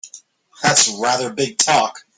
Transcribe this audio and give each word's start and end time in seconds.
That's 0.63 0.89
rather 0.99 1.31
big 1.31 1.59
talk! 1.59 1.99